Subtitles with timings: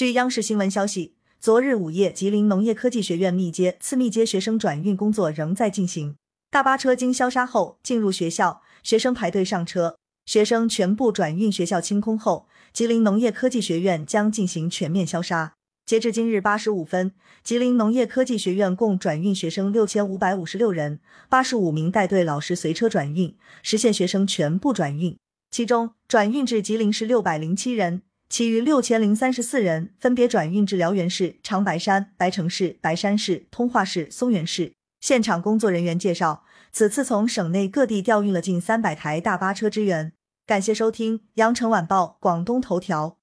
[0.00, 6.16] 据央视新闻消息，昨日午夜，吉林农业科技学院密接、次密接学生转运工作仍在进行。
[6.50, 9.98] 大巴车经消杀后进入学校，学生排队上车。
[10.24, 15.52] 学生全部转运学校清空后，吉林农业科技学院将进行全面消杀。
[15.84, 17.12] 截至今日八时五分，
[17.44, 25.18] 吉林农业科技学院共转运学生六千五百五十六人，八十五名带队老师随车转运，实现学生全部转运。
[25.50, 34.72] 其中，转运至吉林市六百零七人，其余六千零三十四人分别转运至辽源市、长白山、白城市、白山市、通化市、松原市。
[35.00, 40.12] 现场工作人员介绍，此次从省内各地调运了近三百台大巴车支援。
[40.46, 43.19] 感谢收听羊城晚报广东头条。